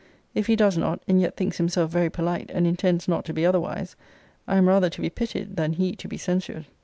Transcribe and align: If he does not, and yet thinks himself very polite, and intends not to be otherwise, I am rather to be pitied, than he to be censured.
If 0.33 0.47
he 0.47 0.55
does 0.55 0.79
not, 0.79 1.03
and 1.07 1.21
yet 1.21 1.35
thinks 1.37 1.57
himself 1.57 1.91
very 1.91 2.09
polite, 2.09 2.49
and 2.51 2.65
intends 2.65 3.07
not 3.07 3.23
to 3.25 3.33
be 3.33 3.45
otherwise, 3.45 3.95
I 4.47 4.57
am 4.57 4.67
rather 4.67 4.89
to 4.89 4.99
be 5.01 5.11
pitied, 5.11 5.57
than 5.57 5.73
he 5.73 5.95
to 5.97 6.07
be 6.07 6.17
censured. 6.17 6.65